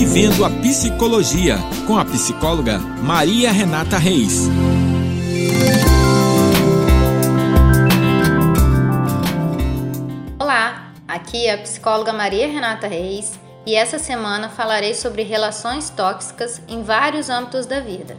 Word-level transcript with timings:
Vivendo 0.00 0.44
a 0.44 0.48
Psicologia, 0.48 1.56
com 1.84 1.98
a 1.98 2.04
psicóloga 2.04 2.78
Maria 2.78 3.50
Renata 3.50 3.98
Reis. 3.98 4.48
Olá, 10.38 10.92
aqui 11.08 11.48
é 11.48 11.54
a 11.54 11.58
psicóloga 11.58 12.12
Maria 12.12 12.46
Renata 12.46 12.86
Reis 12.86 13.40
e 13.66 13.74
essa 13.74 13.98
semana 13.98 14.48
falarei 14.48 14.94
sobre 14.94 15.24
relações 15.24 15.90
tóxicas 15.90 16.62
em 16.68 16.80
vários 16.84 17.28
âmbitos 17.28 17.66
da 17.66 17.80
vida. 17.80 18.16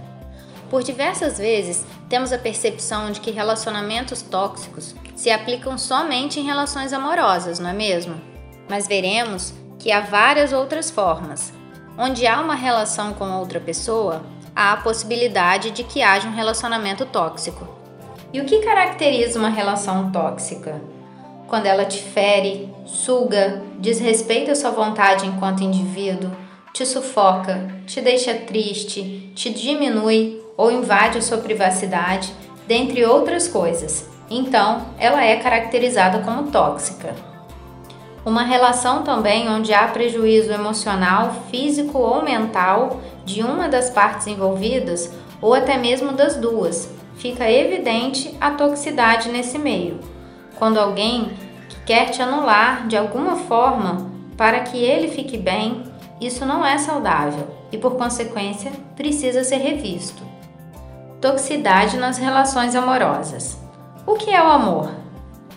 Por 0.69 0.83
diversas 0.83 1.37
vezes, 1.37 1.85
temos 2.09 2.33
a 2.33 2.37
percepção 2.37 3.09
de 3.09 3.21
que 3.21 3.31
relacionamentos 3.31 4.21
tóxicos 4.21 4.93
se 5.15 5.31
aplicam 5.31 5.77
somente 5.77 6.41
em 6.41 6.43
relações 6.43 6.91
amorosas, 6.91 7.57
não 7.57 7.69
é 7.69 7.73
mesmo? 7.73 8.19
Mas 8.67 8.85
veremos 8.85 9.53
que 9.79 9.93
há 9.93 10.01
várias 10.01 10.51
outras 10.51 10.91
formas. 10.91 11.57
Onde 12.01 12.25
há 12.25 12.39
uma 12.39 12.55
relação 12.55 13.13
com 13.13 13.29
outra 13.29 13.59
pessoa, 13.59 14.21
há 14.55 14.71
a 14.71 14.77
possibilidade 14.77 15.71
de 15.71 15.83
que 15.83 16.01
haja 16.01 16.29
um 16.29 16.33
relacionamento 16.33 17.05
tóxico. 17.05 17.67
E 18.31 18.39
o 18.39 18.45
que 18.45 18.59
caracteriza 18.59 19.37
uma 19.37 19.49
relação 19.49 20.09
tóxica? 20.09 20.79
Quando 21.45 21.65
ela 21.65 21.83
te 21.83 22.01
fere, 22.01 22.73
suga, 22.85 23.61
desrespeita 23.79 24.55
sua 24.55 24.71
vontade 24.71 25.25
enquanto 25.25 25.61
indivíduo, 25.61 26.31
te 26.73 26.85
sufoca, 26.85 27.67
te 27.85 27.99
deixa 27.99 28.33
triste, 28.33 29.33
te 29.35 29.49
diminui 29.49 30.41
ou 30.55 30.71
invade 30.71 31.17
a 31.17 31.21
sua 31.21 31.39
privacidade, 31.39 32.33
dentre 32.65 33.03
outras 33.03 33.49
coisas. 33.49 34.07
Então, 34.29 34.85
ela 34.97 35.21
é 35.21 35.35
caracterizada 35.35 36.19
como 36.19 36.49
tóxica. 36.49 37.13
Uma 38.25 38.43
relação 38.43 39.03
também 39.03 39.49
onde 39.49 39.73
há 39.73 39.87
prejuízo 39.87 40.51
emocional, 40.51 41.45
físico 41.49 41.97
ou 41.97 42.21
mental 42.23 42.99
de 43.25 43.41
uma 43.41 43.69
das 43.69 43.89
partes 43.89 44.27
envolvidas 44.27 45.11
ou 45.41 45.53
até 45.53 45.77
mesmo 45.77 46.11
das 46.11 46.35
duas. 46.35 46.89
Fica 47.15 47.49
evidente 47.49 48.35
a 48.39 48.51
toxicidade 48.51 49.29
nesse 49.29 49.57
meio. 49.57 49.99
Quando 50.57 50.77
alguém 50.77 51.31
quer 51.85 52.09
te 52.09 52.21
anular 52.21 52.87
de 52.87 52.97
alguma 52.97 53.35
forma 53.35 54.09
para 54.37 54.61
que 54.61 54.77
ele 54.77 55.07
fique 55.07 55.37
bem, 55.37 55.83
isso 56.19 56.45
não 56.45 56.65
é 56.65 56.77
saudável 56.77 57.47
e, 57.71 57.77
por 57.77 57.95
consequência, 57.95 58.71
precisa 58.95 59.43
ser 59.43 59.57
revisto. 59.57 60.21
Toxicidade 61.21 61.97
nas 61.97 62.17
relações 62.17 62.75
amorosas. 62.75 63.57
O 64.05 64.13
que 64.13 64.33
é 64.33 64.41
o 64.41 64.47
amor? 64.47 64.91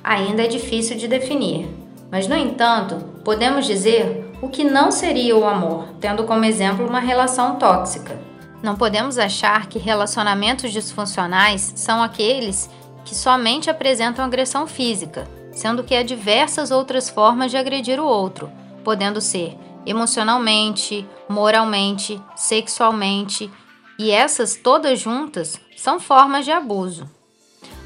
Ainda 0.03 0.45
é 0.45 0.49
difícil 0.49 0.97
de 0.97 1.07
definir, 1.07 1.69
mas, 2.13 2.29
no 2.29 2.37
entanto, 2.37 2.97
podemos 3.25 3.65
dizer 3.65 4.31
o 4.43 4.49
que 4.51 4.65
não 4.65 4.91
seria 4.91 5.35
o 5.35 5.47
amor, 5.47 5.89
tendo 5.99 6.25
como 6.25 6.45
exemplo 6.45 6.87
uma 6.87 7.01
relação 7.01 7.57
tóxica. 7.57 8.21
Não 8.63 8.77
podemos 8.77 9.17
achar 9.17 9.67
que 9.67 9.79
relacionamentos 9.79 10.71
disfuncionais 10.71 11.73
são 11.75 12.03
aqueles 12.03 12.69
que 13.03 13.15
somente 13.15 13.71
apresentam 13.71 14.27
agressão 14.27 14.67
física, 14.67 15.27
sendo 15.53 15.83
que 15.83 15.95
há 15.95 16.03
diversas 16.03 16.71
outras 16.71 17.09
formas 17.09 17.51
de 17.51 17.57
agredir 17.57 17.99
o 17.99 18.05
outro, 18.05 18.53
podendo 18.85 19.19
ser 19.19 19.57
emocionalmente, 19.87 21.09
moralmente, 21.31 22.21
sexualmente 22.37 23.51
e 23.99 24.11
essas 24.11 24.55
todas 24.55 25.01
juntas 25.01 25.59
são 25.79 25.99
formas 25.99 26.45
de 26.45 26.53
abuso. 26.53 27.09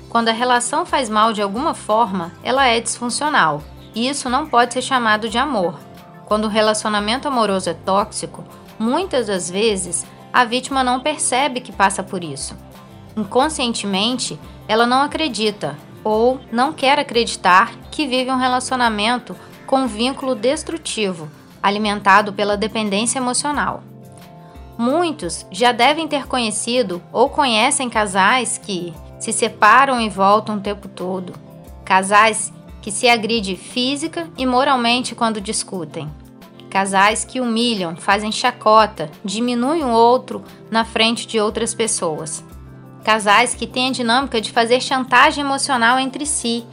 Quando 0.09 0.31
a 0.31 0.33
relação 0.33 0.85
faz 0.85 1.09
mal 1.09 1.33
de 1.33 1.43
alguma 1.43 1.75
forma, 1.75 2.33
ela 2.43 2.67
é 2.67 2.81
disfuncional, 2.81 3.63
isso 3.97 4.29
não 4.29 4.47
pode 4.47 4.75
ser 4.75 4.83
chamado 4.83 5.29
de 5.29 5.39
amor. 5.39 5.79
Quando 6.27 6.45
o 6.45 6.49
relacionamento 6.49 7.27
amoroso 7.27 7.71
é 7.71 7.75
tóxico, 7.75 8.45
muitas 8.79 9.29
das 9.29 9.51
vezes 9.51 10.05
a 10.33 10.45
vítima 10.45 10.85
não 10.85 11.01
percebe 11.01 11.61
que 11.61 11.73
passa 11.73 12.03
por 12.03 12.23
isso. 12.23 12.55
Inconscientemente, 13.17 14.39
ela 14.69 14.87
não 14.87 15.03
acredita 15.03 15.79
ou 16.05 16.39
não 16.53 16.73
quer 16.73 16.99
acreditar 16.99 17.73
que 17.91 18.07
vive 18.07 18.31
um 18.31 18.37
relacionamento 18.37 19.35
com 19.67 19.87
vínculo 19.87 20.35
destrutivo, 20.35 21.31
alimentado 21.63 22.33
pela 22.33 22.57
dependência 22.57 23.19
emocional. 23.19 23.83
Muitos 24.77 25.47
já 25.51 25.73
devem 25.73 26.07
ter 26.07 26.27
conhecido 26.27 27.03
ou 27.11 27.31
conhecem 27.31 27.89
casais 27.89 28.59
que 28.59 28.93
se 29.19 29.33
separam 29.33 30.01
e 30.01 30.09
voltam 30.09 30.57
o 30.57 30.61
tempo 30.61 30.87
todo. 30.87 31.33
Casais 31.85 32.53
que 32.87 32.93
se 32.93 33.09
agridem 33.09 33.57
física 33.57 34.31
e 34.39 34.47
moralmente 34.47 35.13
quando 35.13 35.41
discutem. 35.41 36.09
Casais 36.71 37.25
que 37.25 37.41
humilham, 37.41 37.97
fazem 37.97 38.31
chacota, 38.31 39.11
diminuem 39.25 39.83
o 39.83 39.91
outro 39.91 40.45
na 40.71 40.85
frente 40.85 41.27
de 41.27 41.41
outras 41.41 41.75
pessoas. 41.75 42.45
Casais 43.03 43.57
que 43.57 43.67
têm 43.67 43.89
a 43.89 43.93
dinâmica 43.93 44.41
de 44.41 44.53
fazer 44.53 44.81
chantagem 44.81 45.43
emocional 45.43 45.99
entre 45.99 46.25
si 46.25 46.65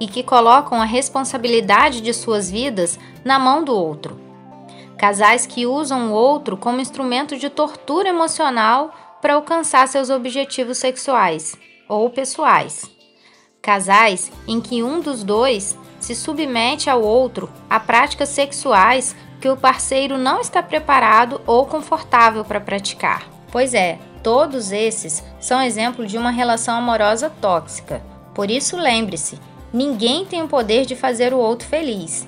e 0.00 0.08
que 0.08 0.24
colocam 0.24 0.82
a 0.82 0.84
responsabilidade 0.84 2.00
de 2.00 2.12
suas 2.12 2.50
vidas 2.50 2.98
na 3.24 3.38
mão 3.38 3.62
do 3.62 3.72
outro 3.72 4.18
Casais 4.98 5.46
que 5.46 5.66
usam 5.66 6.10
o 6.10 6.14
outro 6.14 6.56
como 6.56 6.80
instrumento 6.80 7.36
de 7.36 7.48
tortura 7.48 8.08
emocional 8.08 8.92
para 9.22 9.34
alcançar 9.34 9.86
seus 9.86 10.10
objetivos 10.10 10.78
sexuais 10.78 11.56
ou 11.88 12.10
pessoais. 12.10 12.90
Casais 13.62 14.32
em 14.48 14.60
que 14.60 14.82
um 14.82 15.00
dos 15.00 15.22
dois 15.22 15.76
se 16.00 16.14
submete 16.14 16.88
ao 16.88 17.02
outro 17.02 17.50
a 17.68 17.78
práticas 17.78 18.30
sexuais 18.30 19.14
que 19.40 19.48
o 19.48 19.56
parceiro 19.56 20.18
não 20.18 20.40
está 20.40 20.62
preparado 20.62 21.40
ou 21.46 21.66
confortável 21.66 22.44
para 22.44 22.60
praticar. 22.60 23.28
Pois 23.50 23.74
é, 23.74 23.98
todos 24.22 24.72
esses 24.72 25.22
são 25.40 25.60
exemplo 25.60 26.06
de 26.06 26.16
uma 26.16 26.30
relação 26.30 26.76
amorosa 26.76 27.30
tóxica. 27.40 28.02
Por 28.34 28.50
isso, 28.50 28.76
lembre-se: 28.76 29.38
ninguém 29.72 30.24
tem 30.24 30.42
o 30.42 30.48
poder 30.48 30.86
de 30.86 30.96
fazer 30.96 31.32
o 31.32 31.38
outro 31.38 31.68
feliz. 31.68 32.26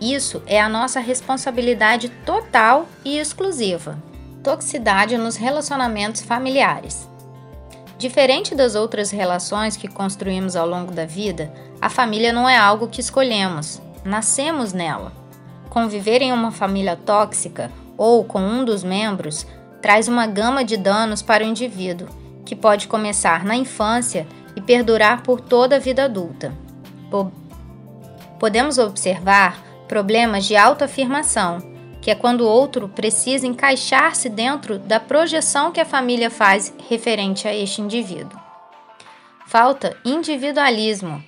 Isso 0.00 0.42
é 0.46 0.60
a 0.60 0.68
nossa 0.68 0.98
responsabilidade 0.98 2.08
total 2.26 2.88
e 3.04 3.18
exclusiva. 3.18 3.96
Toxicidade 4.42 5.16
nos 5.16 5.36
relacionamentos 5.36 6.22
familiares. 6.22 7.08
Diferente 8.02 8.56
das 8.56 8.74
outras 8.74 9.12
relações 9.12 9.76
que 9.76 9.86
construímos 9.86 10.56
ao 10.56 10.66
longo 10.66 10.90
da 10.90 11.06
vida, 11.06 11.52
a 11.80 11.88
família 11.88 12.32
não 12.32 12.48
é 12.48 12.56
algo 12.56 12.88
que 12.88 13.00
escolhemos, 13.00 13.80
nascemos 14.04 14.72
nela. 14.72 15.12
Conviver 15.70 16.20
em 16.20 16.32
uma 16.32 16.50
família 16.50 16.96
tóxica 16.96 17.70
ou 17.96 18.24
com 18.24 18.40
um 18.40 18.64
dos 18.64 18.82
membros 18.82 19.46
traz 19.80 20.08
uma 20.08 20.26
gama 20.26 20.64
de 20.64 20.76
danos 20.76 21.22
para 21.22 21.44
o 21.44 21.46
indivíduo, 21.46 22.08
que 22.44 22.56
pode 22.56 22.88
começar 22.88 23.44
na 23.44 23.54
infância 23.54 24.26
e 24.56 24.60
perdurar 24.60 25.22
por 25.22 25.40
toda 25.40 25.76
a 25.76 25.78
vida 25.78 26.02
adulta. 26.02 26.52
Podemos 28.36 28.78
observar 28.78 29.62
problemas 29.86 30.44
de 30.44 30.56
autoafirmação, 30.56 31.62
que 32.02 32.10
é 32.10 32.14
quando 32.16 32.40
o 32.40 32.48
outro 32.48 32.88
precisa 32.88 33.46
encaixar-se 33.46 34.28
dentro 34.28 34.76
da 34.76 34.98
projeção 34.98 35.70
que 35.70 35.80
a 35.80 35.84
família 35.84 36.28
faz 36.28 36.74
referente 36.90 37.46
a 37.46 37.54
este 37.54 37.80
indivíduo. 37.80 38.38
Falta 39.46 39.96
individualismo. 40.04 41.22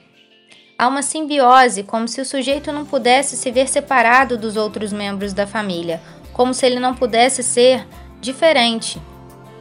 Há 0.76 0.88
uma 0.88 1.02
simbiose, 1.02 1.84
como 1.84 2.08
se 2.08 2.20
o 2.20 2.24
sujeito 2.24 2.72
não 2.72 2.84
pudesse 2.84 3.36
se 3.36 3.52
ver 3.52 3.68
separado 3.68 4.36
dos 4.36 4.56
outros 4.56 4.92
membros 4.92 5.32
da 5.32 5.46
família, 5.46 6.00
como 6.32 6.52
se 6.52 6.66
ele 6.66 6.80
não 6.80 6.92
pudesse 6.92 7.44
ser 7.44 7.86
diferente. 8.20 9.00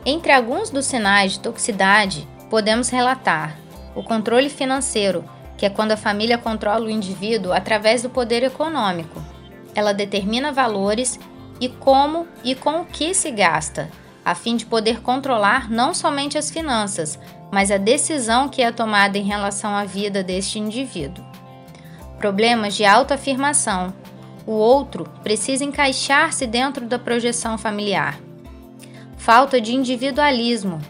Entre 0.04 0.32
alguns 0.32 0.72
dos 0.72 0.86
sinais 0.86 1.34
de 1.34 1.40
toxicidade, 1.42 2.28
podemos 2.50 2.90
relatar 2.90 3.56
o 3.96 4.02
controle 4.02 4.50
financeiro, 4.50 5.24
que 5.56 5.66
é 5.68 5.70
quando 5.70 5.92
a 5.92 5.98
família 5.98 6.40
controla 6.40 6.86
o 6.86 6.90
indivíduo 6.90 7.54
através 7.54 8.02
do 8.02 8.10
poder 8.10 8.42
econômico. 8.42 9.23
Ela 9.76 9.94
determina 9.94 10.52
valores 10.52 11.20
e 11.60 11.70
como 11.70 12.28
e 12.44 12.56
com 12.56 12.82
o 12.82 12.86
que 12.86 13.14
se 13.14 13.32
gasta, 13.32 13.90
a 14.26 14.34
fim 14.36 14.56
de 14.56 14.66
poder 14.66 15.02
controlar 15.02 15.70
não 15.70 15.94
somente 15.94 16.38
as 16.38 16.50
finanças, 16.50 17.20
mas 17.52 17.72
a 17.72 17.78
decisão 17.78 18.50
que 18.50 18.62
é 18.62 18.72
tomada 18.72 19.18
em 19.18 19.24
relação 19.24 19.76
à 19.76 19.84
vida 19.84 20.24
deste 20.24 20.60
indivíduo. 20.60 21.24
Problemas 22.18 22.76
de 22.76 22.86
autoafirmação. 22.86 23.94
O 24.46 24.52
outro 24.52 25.06
precisa 25.24 25.64
encaixar-se 25.64 26.46
dentro 26.48 26.86
da 26.86 26.98
projeção 26.98 27.58
familiar. 27.58 28.18
Falta 29.18 29.62
de 29.62 29.74
individualismo. 29.74 30.82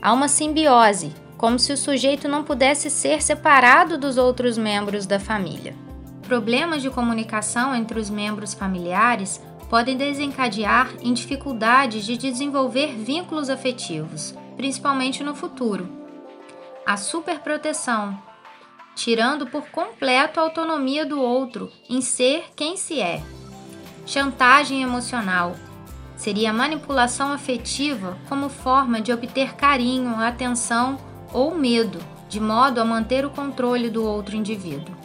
Há 0.00 0.12
uma 0.12 0.28
simbiose 0.28 1.12
como 1.36 1.58
se 1.58 1.72
o 1.72 1.76
sujeito 1.76 2.28
não 2.28 2.42
pudesse 2.42 2.90
ser 2.90 3.22
separado 3.22 3.98
dos 3.98 4.16
outros 4.16 4.56
membros 4.56 5.06
da 5.06 5.20
família. 5.20 5.74
Problemas 6.26 6.82
de 6.82 6.90
comunicação 6.90 7.72
entre 7.72 8.00
os 8.00 8.10
membros 8.10 8.52
familiares 8.52 9.40
podem 9.70 9.96
desencadear 9.96 10.92
em 11.00 11.12
dificuldades 11.12 12.04
de 12.04 12.16
desenvolver 12.16 12.96
vínculos 12.96 13.48
afetivos, 13.48 14.34
principalmente 14.56 15.22
no 15.22 15.36
futuro. 15.36 15.88
A 16.84 16.96
superproteção, 16.96 18.20
tirando 18.96 19.46
por 19.46 19.68
completo 19.68 20.40
a 20.40 20.42
autonomia 20.42 21.06
do 21.06 21.20
outro 21.20 21.70
em 21.88 22.00
ser 22.00 22.46
quem 22.56 22.76
se 22.76 23.00
é. 23.00 23.22
Chantagem 24.04 24.82
emocional, 24.82 25.54
seria 26.16 26.52
manipulação 26.52 27.30
afetiva 27.30 28.18
como 28.28 28.48
forma 28.48 29.00
de 29.00 29.12
obter 29.12 29.54
carinho, 29.54 30.16
atenção 30.16 30.98
ou 31.32 31.54
medo, 31.54 32.00
de 32.28 32.40
modo 32.40 32.80
a 32.80 32.84
manter 32.84 33.24
o 33.24 33.30
controle 33.30 33.88
do 33.88 34.04
outro 34.04 34.34
indivíduo. 34.34 34.95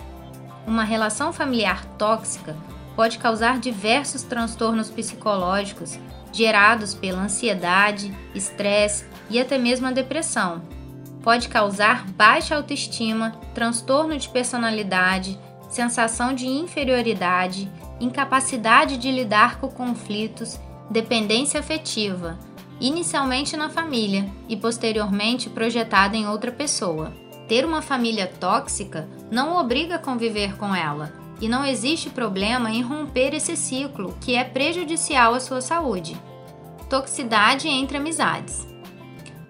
Uma 0.72 0.86
relação 0.86 1.34
familiar 1.34 1.84
tóxica 1.98 2.56
pode 2.96 3.18
causar 3.18 3.60
diversos 3.60 4.24
transtornos 4.24 4.90
psicológicos 4.90 6.00
gerados 6.32 6.94
pela 6.94 7.24
ansiedade, 7.24 8.18
estresse 8.34 9.04
e 9.30 9.38
até 9.38 9.58
mesmo 9.58 9.88
a 9.88 9.92
depressão. 9.92 10.62
Pode 11.22 11.50
causar 11.50 12.08
baixa 12.12 12.56
autoestima, 12.56 13.32
transtorno 13.54 14.18
de 14.18 14.30
personalidade, 14.30 15.38
sensação 15.70 16.34
de 16.34 16.48
inferioridade, 16.48 17.70
incapacidade 18.00 18.96
de 18.96 19.12
lidar 19.12 19.60
com 19.60 19.68
conflitos, 19.68 20.58
dependência 20.90 21.60
afetiva, 21.60 22.40
inicialmente 22.80 23.58
na 23.58 23.70
família 23.70 24.26
e 24.48 24.56
posteriormente 24.56 25.50
projetada 25.50 26.16
em 26.16 26.26
outra 26.30 26.50
pessoa. 26.50 27.12
Ter 27.46 27.66
uma 27.66 27.82
família 27.82 28.26
tóxica 28.40 29.06
não 29.32 29.56
obriga 29.58 29.96
a 29.96 30.00
conviver 30.00 30.58
com 30.58 30.76
ela, 30.76 31.14
e 31.40 31.48
não 31.48 31.66
existe 31.66 32.10
problema 32.10 32.70
em 32.70 32.82
romper 32.82 33.34
esse 33.34 33.56
ciclo 33.56 34.16
que 34.20 34.36
é 34.36 34.44
prejudicial 34.44 35.34
à 35.34 35.40
sua 35.40 35.62
saúde. 35.62 36.22
Toxicidade 36.90 37.70
entre 37.70 37.98
amizades. 37.98 38.68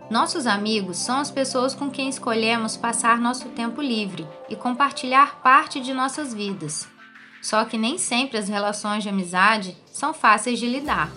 Nossos 0.10 0.46
amigos 0.46 0.98
são 0.98 1.18
as 1.18 1.32
pessoas 1.32 1.74
com 1.74 1.90
quem 1.90 2.08
escolhemos 2.08 2.78
passar 2.78 3.20
nosso 3.20 3.50
tempo 3.50 3.82
livre 3.82 4.28
e 4.50 4.56
compartilhar 4.56 5.42
parte 5.42 5.82
de 5.82 5.94
nossas 5.94 6.34
vidas. 6.34 6.88
Só 7.42 7.66
que 7.66 7.78
nem 7.78 7.98
sempre 7.98 8.38
as 8.38 8.48
relações 8.48 9.04
de 9.04 9.10
amizade 9.10 9.76
são 9.88 10.14
fáceis 10.14 10.60
de 10.60 10.68
lidar. 10.68 11.10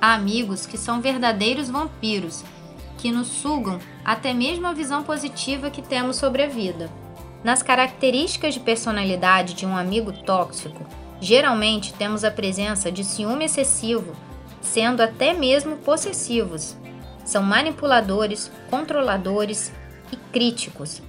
Há 0.00 0.14
amigos 0.14 0.64
que 0.64 0.78
são 0.78 1.00
verdadeiros 1.00 1.68
vampiros, 1.68 2.42
que 2.96 3.12
nos 3.12 3.26
sugam 3.26 3.78
até 4.04 4.32
mesmo 4.32 4.66
a 4.66 4.72
visão 4.72 5.02
positiva 5.02 5.70
que 5.70 5.82
temos 5.82 6.16
sobre 6.16 6.42
a 6.42 6.48
vida. 6.48 6.90
Nas 7.42 7.62
características 7.62 8.54
de 8.54 8.60
personalidade 8.60 9.54
de 9.54 9.64
um 9.64 9.76
amigo 9.76 10.12
tóxico, 10.12 10.84
geralmente 11.20 11.94
temos 11.94 12.22
a 12.22 12.30
presença 12.30 12.92
de 12.92 13.02
ciúme 13.02 13.46
excessivo, 13.46 14.14
sendo 14.60 15.02
até 15.02 15.32
mesmo 15.32 15.76
possessivos. 15.78 16.76
São 17.24 17.42
manipuladores, 17.42 18.50
controladores 18.68 19.72
e 20.12 20.16
críticos. 20.16 21.02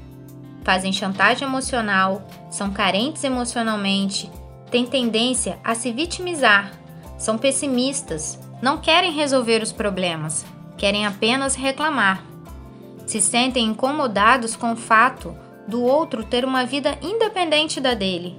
Fazem 0.64 0.94
chantagem 0.94 1.48
emocional, 1.48 2.26
são 2.50 2.72
carentes 2.72 3.24
emocionalmente, 3.24 4.32
têm 4.70 4.86
tendência 4.86 5.60
a 5.64 5.76
se 5.76 5.92
vitimizar, 5.92 6.72
são 7.18 7.38
pessimistas, 7.38 8.40
não 8.62 8.78
querem 8.78 9.12
resolver 9.12 9.62
os 9.62 9.72
problemas, 9.72 10.46
querem 10.78 11.06
apenas 11.06 11.56
reclamar. 11.56 12.24
Se 13.06 13.20
sentem 13.20 13.66
incomodados 13.66 14.56
com 14.56 14.74
o 14.74 14.78
fato 14.78 15.36
do 15.68 15.84
outro 15.84 16.24
ter 16.24 16.46
uma 16.46 16.66
vida 16.66 16.98
independente 17.02 17.80
da 17.80 17.94
dele. 17.94 18.38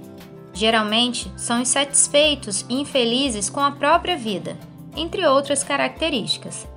Geralmente 0.53 1.31
são 1.35 1.59
insatisfeitos 1.59 2.65
e 2.69 2.75
infelizes 2.75 3.49
com 3.49 3.59
a 3.59 3.71
própria 3.71 4.15
vida, 4.15 4.57
entre 4.95 5.25
outras 5.25 5.63
características. 5.63 6.67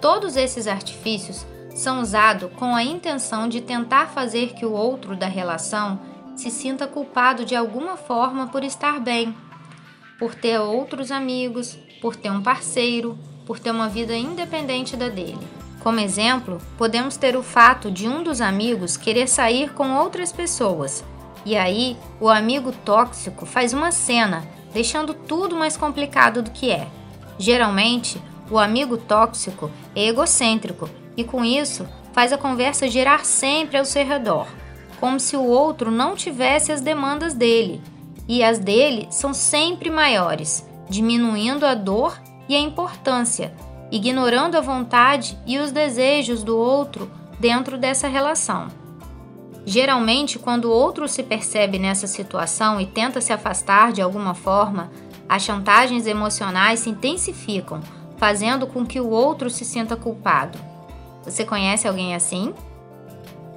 Todos 0.00 0.36
esses 0.36 0.66
artifícios 0.66 1.46
são 1.74 2.00
usados 2.00 2.50
com 2.56 2.74
a 2.74 2.82
intenção 2.82 3.48
de 3.48 3.60
tentar 3.60 4.08
fazer 4.08 4.54
que 4.54 4.66
o 4.66 4.72
outro 4.72 5.16
da 5.16 5.26
relação 5.26 6.00
se 6.36 6.50
sinta 6.50 6.86
culpado 6.86 7.44
de 7.44 7.54
alguma 7.54 7.96
forma 7.96 8.48
por 8.48 8.64
estar 8.64 8.98
bem, 9.00 9.34
por 10.18 10.34
ter 10.34 10.58
outros 10.58 11.10
amigos, 11.10 11.78
por 12.00 12.16
ter 12.16 12.30
um 12.30 12.42
parceiro, 12.42 13.18
por 13.46 13.58
ter 13.58 13.70
uma 13.70 13.88
vida 13.88 14.14
independente 14.16 14.96
da 14.96 15.08
dele. 15.08 15.38
Como 15.82 15.98
exemplo, 15.98 16.58
podemos 16.78 17.16
ter 17.16 17.36
o 17.36 17.42
fato 17.42 17.90
de 17.90 18.06
um 18.06 18.22
dos 18.22 18.40
amigos 18.40 18.96
querer 18.96 19.28
sair 19.28 19.72
com 19.72 19.96
outras 19.96 20.30
pessoas, 20.30 21.04
e 21.44 21.56
aí 21.56 21.96
o 22.20 22.28
amigo 22.28 22.70
tóxico 22.70 23.44
faz 23.44 23.72
uma 23.72 23.90
cena, 23.90 24.46
deixando 24.72 25.12
tudo 25.12 25.56
mais 25.56 25.76
complicado 25.76 26.40
do 26.40 26.52
que 26.52 26.70
é. 26.70 26.86
Geralmente, 27.36 28.22
o 28.48 28.60
amigo 28.60 28.96
tóxico 28.96 29.72
é 29.96 30.06
egocêntrico 30.06 30.88
e 31.16 31.24
com 31.24 31.44
isso 31.44 31.84
faz 32.12 32.32
a 32.32 32.38
conversa 32.38 32.86
girar 32.86 33.24
sempre 33.24 33.76
ao 33.76 33.84
seu 33.84 34.06
redor, 34.06 34.46
como 35.00 35.18
se 35.18 35.36
o 35.36 35.44
outro 35.44 35.90
não 35.90 36.14
tivesse 36.14 36.70
as 36.70 36.80
demandas 36.80 37.34
dele, 37.34 37.80
e 38.28 38.44
as 38.44 38.60
dele 38.60 39.08
são 39.10 39.34
sempre 39.34 39.90
maiores, 39.90 40.64
diminuindo 40.88 41.66
a 41.66 41.74
dor 41.74 42.22
e 42.48 42.54
a 42.54 42.60
importância 42.60 43.52
ignorando 43.92 44.56
a 44.56 44.60
vontade 44.62 45.38
e 45.46 45.58
os 45.58 45.70
desejos 45.70 46.42
do 46.42 46.56
outro 46.56 47.10
dentro 47.38 47.76
dessa 47.76 48.08
relação. 48.08 48.68
Geralmente, 49.66 50.38
quando 50.38 50.64
o 50.64 50.72
outro 50.72 51.06
se 51.06 51.22
percebe 51.22 51.78
nessa 51.78 52.06
situação 52.06 52.80
e 52.80 52.86
tenta 52.86 53.20
se 53.20 53.32
afastar 53.32 53.92
de 53.92 54.00
alguma 54.00 54.34
forma, 54.34 54.90
as 55.28 55.42
chantagens 55.42 56.06
emocionais 56.06 56.80
se 56.80 56.90
intensificam, 56.90 57.80
fazendo 58.16 58.66
com 58.66 58.84
que 58.84 58.98
o 58.98 59.10
outro 59.10 59.50
se 59.50 59.64
sinta 59.64 59.94
culpado. 59.94 60.58
Você 61.22 61.44
conhece 61.44 61.86
alguém 61.86 62.14
assim? 62.14 62.54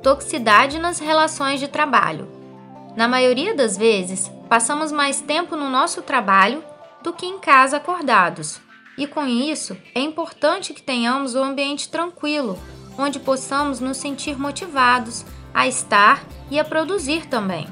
Toxicidade 0.03 0.77
nas 0.77 0.99
relações 0.99 1.59
de 1.59 1.67
trabalho. 1.67 2.27
Na 2.95 3.07
maioria 3.07 3.55
das 3.55 3.77
vezes, 3.77 4.31
passamos 4.49 4.91
mais 4.91 5.21
tempo 5.21 5.55
no 5.55 5.69
nosso 5.69 6.01
trabalho 6.01 6.63
do 7.01 7.13
que 7.13 7.25
em 7.25 7.39
casa 7.39 7.77
acordados. 7.77 8.64
E 8.97 9.05
com 9.05 9.27
isso, 9.27 9.75
é 9.93 9.99
importante 9.99 10.73
que 10.73 10.81
tenhamos 10.81 11.35
um 11.35 11.43
ambiente 11.43 11.89
tranquilo, 11.89 12.57
onde 12.97 13.19
possamos 13.19 13.81
nos 13.81 13.97
sentir 13.97 14.39
motivados 14.39 15.25
a 15.53 15.67
estar 15.67 16.23
e 16.49 16.57
a 16.57 16.63
produzir 16.63 17.25
também. 17.25 17.67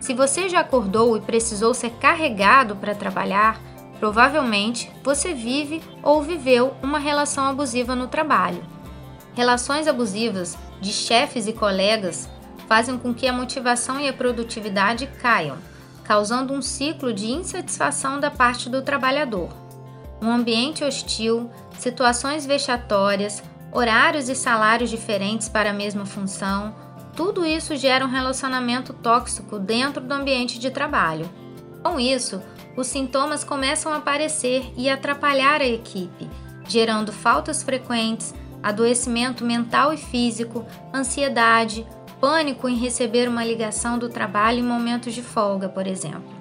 Se 0.00 0.12
você 0.12 0.48
já 0.48 0.60
acordou 0.60 1.16
e 1.16 1.20
precisou 1.20 1.72
ser 1.72 1.90
carregado 1.92 2.74
para 2.76 2.96
trabalhar, 2.96 3.60
provavelmente 4.00 4.90
você 5.04 5.32
vive 5.32 5.80
ou 6.02 6.20
viveu 6.20 6.74
uma 6.82 6.98
relação 6.98 7.44
abusiva 7.46 7.94
no 7.94 8.08
trabalho. 8.08 8.62
Relações 9.34 9.86
abusivas 9.86 10.58
de 10.80 10.92
chefes 10.92 11.46
e 11.46 11.52
colegas 11.52 12.28
fazem 12.66 12.98
com 12.98 13.14
que 13.14 13.28
a 13.28 13.32
motivação 13.32 14.00
e 14.00 14.08
a 14.08 14.12
produtividade 14.12 15.06
caiam, 15.20 15.58
causando 16.02 16.52
um 16.52 16.60
ciclo 16.60 17.12
de 17.12 17.30
insatisfação 17.30 18.18
da 18.18 18.30
parte 18.30 18.68
do 18.68 18.82
trabalhador 18.82 19.65
um 20.20 20.30
ambiente 20.30 20.84
hostil, 20.84 21.50
situações 21.78 22.46
vexatórias, 22.46 23.42
horários 23.72 24.28
e 24.28 24.34
salários 24.34 24.90
diferentes 24.90 25.48
para 25.48 25.70
a 25.70 25.74
mesma 25.74 26.06
função, 26.06 26.74
tudo 27.14 27.44
isso 27.44 27.76
gera 27.76 28.04
um 28.04 28.10
relacionamento 28.10 28.92
tóxico 28.92 29.58
dentro 29.58 30.02
do 30.02 30.12
ambiente 30.12 30.58
de 30.58 30.70
trabalho. 30.70 31.28
Com 31.82 31.98
isso, 31.98 32.42
os 32.76 32.86
sintomas 32.86 33.42
começam 33.42 33.92
a 33.92 33.96
aparecer 33.96 34.70
e 34.76 34.88
atrapalhar 34.88 35.60
a 35.60 35.66
equipe, 35.66 36.28
gerando 36.68 37.12
faltas 37.12 37.62
frequentes, 37.62 38.34
adoecimento 38.62 39.44
mental 39.44 39.94
e 39.94 39.96
físico, 39.96 40.66
ansiedade, 40.92 41.86
pânico 42.20 42.68
em 42.68 42.76
receber 42.76 43.28
uma 43.28 43.44
ligação 43.44 43.98
do 43.98 44.08
trabalho 44.08 44.58
em 44.58 44.62
momentos 44.62 45.14
de 45.14 45.22
folga, 45.22 45.68
por 45.68 45.86
exemplo 45.86 46.35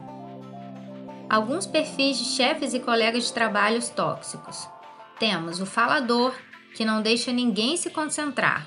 alguns 1.35 1.65
perfis 1.65 2.17
de 2.17 2.23
chefes 2.23 2.73
e 2.73 2.79
colegas 2.79 3.25
de 3.25 3.33
trabalhos 3.33 3.89
tóxicos. 3.89 4.69
Temos 5.19 5.59
o 5.59 5.65
falador, 5.65 6.33
que 6.73 6.85
não 6.85 7.01
deixa 7.01 7.31
ninguém 7.33 7.75
se 7.75 7.89
concentrar, 7.89 8.65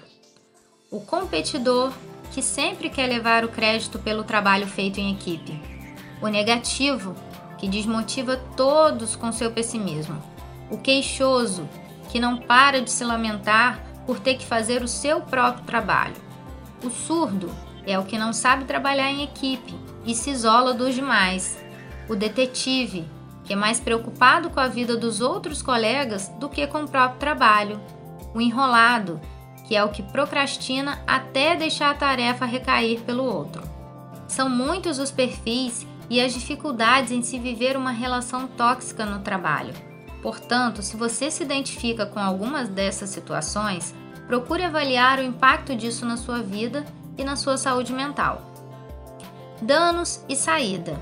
o 0.90 1.00
competidor, 1.00 1.92
que 2.30 2.42
sempre 2.42 2.90
quer 2.90 3.06
levar 3.06 3.42
o 3.42 3.48
crédito 3.48 3.98
pelo 3.98 4.22
trabalho 4.22 4.66
feito 4.66 5.00
em 5.00 5.12
equipe, 5.12 5.58
o 6.20 6.28
negativo, 6.28 7.14
que 7.56 7.66
desmotiva 7.68 8.36
todos 8.54 9.16
com 9.16 9.32
seu 9.32 9.50
pessimismo, 9.50 10.22
o 10.70 10.76
queixoso, 10.76 11.66
que 12.10 12.20
não 12.20 12.36
para 12.36 12.82
de 12.82 12.90
se 12.90 13.04
lamentar 13.04 13.82
por 14.06 14.20
ter 14.20 14.36
que 14.36 14.44
fazer 14.44 14.82
o 14.82 14.88
seu 14.88 15.22
próprio 15.22 15.64
trabalho, 15.64 16.16
o 16.84 16.90
surdo 16.90 17.50
é 17.86 17.98
o 17.98 18.04
que 18.04 18.18
não 18.18 18.34
sabe 18.34 18.66
trabalhar 18.66 19.10
em 19.10 19.24
equipe 19.24 19.74
e 20.04 20.14
se 20.14 20.30
isola 20.30 20.74
dos 20.74 20.94
demais 20.94 21.66
o 22.08 22.16
detetive, 22.16 23.06
que 23.44 23.52
é 23.52 23.56
mais 23.56 23.80
preocupado 23.80 24.50
com 24.50 24.60
a 24.60 24.68
vida 24.68 24.96
dos 24.96 25.20
outros 25.20 25.62
colegas 25.62 26.28
do 26.38 26.48
que 26.48 26.66
com 26.66 26.82
o 26.82 26.88
próprio 26.88 27.18
trabalho, 27.18 27.80
o 28.34 28.40
enrolado, 28.40 29.20
que 29.66 29.76
é 29.76 29.84
o 29.84 29.90
que 29.90 30.02
procrastina 30.02 31.02
até 31.06 31.54
deixar 31.54 31.90
a 31.90 31.94
tarefa 31.94 32.44
recair 32.44 33.00
pelo 33.00 33.24
outro. 33.24 33.62
São 34.26 34.48
muitos 34.48 34.98
os 34.98 35.10
perfis 35.10 35.86
e 36.10 36.20
as 36.20 36.32
dificuldades 36.32 37.12
em 37.12 37.22
se 37.22 37.38
viver 37.38 37.76
uma 37.76 37.90
relação 37.90 38.46
tóxica 38.46 39.04
no 39.04 39.20
trabalho. 39.20 39.74
Portanto, 40.22 40.82
se 40.82 40.96
você 40.96 41.30
se 41.30 41.42
identifica 41.42 42.06
com 42.06 42.18
algumas 42.18 42.68
dessas 42.68 43.10
situações, 43.10 43.94
procure 44.26 44.62
avaliar 44.62 45.18
o 45.18 45.22
impacto 45.22 45.74
disso 45.74 46.04
na 46.04 46.16
sua 46.16 46.42
vida 46.42 46.84
e 47.16 47.24
na 47.24 47.36
sua 47.36 47.56
saúde 47.56 47.92
mental. 47.92 48.42
Danos 49.60 50.24
e 50.28 50.36
saída. 50.36 50.98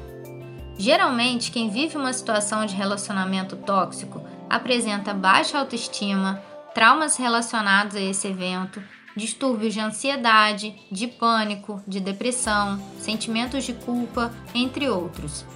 Geralmente, 0.79 1.51
quem 1.51 1.71
vive 1.71 1.97
uma 1.97 2.13
situação 2.13 2.67
de 2.67 2.75
relacionamento 2.75 3.57
tóxico 3.57 4.23
apresenta 4.49 5.15
baixa 5.15 5.59
autoestima, 5.59 6.43
traumas 6.75 7.17
relacionados 7.17 7.97
a 7.97 8.01
esse 8.01 8.29
evento, 8.29 8.83
distúrbios 9.17 9.73
de 9.73 9.81
ansiedade, 9.81 10.77
de 10.93 11.09
pânico, 11.09 11.83
de 11.89 11.99
depressão, 11.99 12.79
sentimentos 12.99 13.65
de 13.65 13.73
culpa, 13.73 14.31
entre 14.55 14.89
outros. 14.91 15.47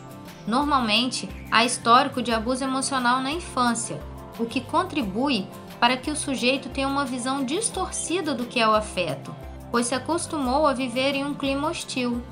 Normalmente, 0.47 1.29
há 1.51 1.65
histórico 1.67 2.23
de 2.23 2.33
abuso 2.33 2.65
emocional 2.65 3.21
na 3.21 3.31
infância, 3.31 4.01
o 4.39 4.47
que 4.47 4.63
contribui 4.63 5.47
para 5.79 5.99
que 5.99 6.11
o 6.11 6.17
sujeito 6.17 6.71
tenha 6.71 6.89
uma 6.89 7.05
visão 7.05 7.45
distorcida 7.45 8.35
do 8.35 8.47
que 8.47 8.59
é 8.59 8.67
o 8.67 8.75
afeto, 8.75 9.35
pois 9.71 9.87
se 9.87 9.95
acostumou 9.95 10.67
a 10.67 10.73
viver 10.73 11.15
em 11.15 11.25
um 11.25 11.35
clima 11.35 11.69
hostil. 11.69 12.23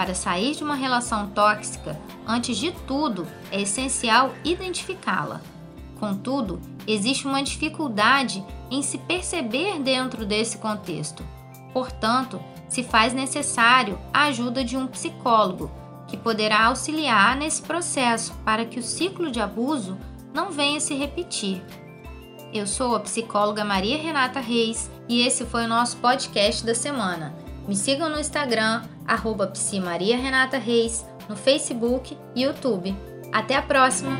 Para 0.00 0.14
sair 0.14 0.54
de 0.54 0.64
uma 0.64 0.76
relação 0.76 1.28
tóxica, 1.28 2.00
antes 2.26 2.56
de 2.56 2.72
tudo, 2.86 3.26
é 3.52 3.60
essencial 3.60 4.32
identificá-la. 4.42 5.42
Contudo, 5.98 6.58
existe 6.86 7.26
uma 7.26 7.42
dificuldade 7.42 8.42
em 8.70 8.80
se 8.80 8.96
perceber 8.96 9.78
dentro 9.78 10.24
desse 10.24 10.56
contexto. 10.56 11.22
Portanto, 11.74 12.42
se 12.66 12.82
faz 12.82 13.12
necessário 13.12 13.98
a 14.10 14.22
ajuda 14.22 14.64
de 14.64 14.74
um 14.74 14.86
psicólogo, 14.86 15.70
que 16.08 16.16
poderá 16.16 16.68
auxiliar 16.68 17.36
nesse 17.36 17.60
processo 17.60 18.32
para 18.42 18.64
que 18.64 18.80
o 18.80 18.82
ciclo 18.82 19.30
de 19.30 19.38
abuso 19.38 19.98
não 20.32 20.50
venha 20.50 20.80
se 20.80 20.94
repetir. 20.94 21.62
Eu 22.54 22.66
sou 22.66 22.96
a 22.96 23.00
psicóloga 23.00 23.66
Maria 23.66 23.98
Renata 23.98 24.40
Reis 24.40 24.90
e 25.06 25.20
esse 25.20 25.44
foi 25.44 25.66
o 25.66 25.68
nosso 25.68 25.98
podcast 25.98 26.64
da 26.64 26.74
semana. 26.74 27.34
Me 27.66 27.74
sigam 27.74 28.08
no 28.08 28.18
Instagram, 28.18 28.82
arroba 29.06 29.50
Reis, 30.58 31.06
no 31.28 31.36
Facebook 31.36 32.16
e 32.34 32.42
YouTube. 32.42 32.94
Até 33.32 33.54
a 33.56 33.62
próxima! 33.62 34.16